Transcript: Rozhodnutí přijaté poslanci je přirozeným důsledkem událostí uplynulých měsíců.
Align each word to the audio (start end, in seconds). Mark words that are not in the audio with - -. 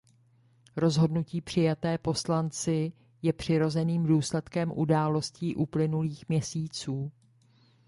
Rozhodnutí 0.75 1.41
přijaté 1.41 1.97
poslanci 1.97 2.91
je 3.21 3.33
přirozeným 3.33 4.03
důsledkem 4.05 4.71
událostí 4.75 5.55
uplynulých 5.55 6.29
měsíců. 6.29 7.11